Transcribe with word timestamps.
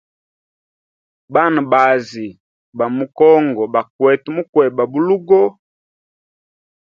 Bana 1.33 1.59
baazi 1.71 2.27
ba 2.77 2.85
mu 2.95 3.05
congo 3.17 3.63
bakwete 3.73 4.27
mukweba 4.35 4.83
bulugo. 4.91 5.41